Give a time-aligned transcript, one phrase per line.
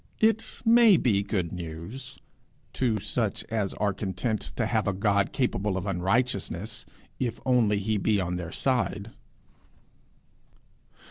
[0.17, 2.17] It may be good news
[2.73, 6.85] to such as are content to have a God capable of unrighteousness,
[7.19, 9.11] if only he be on their side!